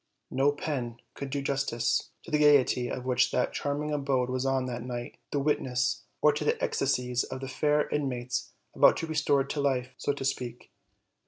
[0.31, 4.65] No pen could do justice to the gayety of which that charming abode was oa
[4.65, 9.09] that night the witness, or to the ecstasies of the fair inmates about to be
[9.11, 10.71] restored to life, so to speak.